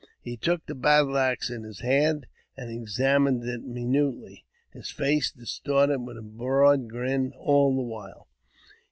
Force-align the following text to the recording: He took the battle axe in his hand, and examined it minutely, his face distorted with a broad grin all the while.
He 0.19 0.35
took 0.35 0.65
the 0.65 0.73
battle 0.73 1.15
axe 1.15 1.51
in 1.51 1.61
his 1.61 1.81
hand, 1.81 2.25
and 2.57 2.71
examined 2.71 3.43
it 3.47 3.61
minutely, 3.61 4.45
his 4.73 4.89
face 4.89 5.31
distorted 5.31 5.99
with 5.99 6.17
a 6.17 6.23
broad 6.23 6.89
grin 6.89 7.33
all 7.37 7.75
the 7.75 7.83
while. 7.83 8.27